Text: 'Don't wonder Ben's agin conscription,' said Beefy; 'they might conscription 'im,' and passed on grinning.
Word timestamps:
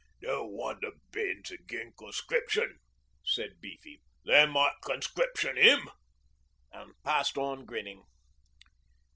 'Don't 0.19 0.51
wonder 0.53 0.89
Ben's 1.11 1.51
agin 1.51 1.93
conscription,' 1.95 2.79
said 3.23 3.61
Beefy; 3.61 4.01
'they 4.25 4.47
might 4.47 4.73
conscription 4.81 5.59
'im,' 5.59 5.89
and 6.71 6.95
passed 7.03 7.37
on 7.37 7.65
grinning. 7.65 8.01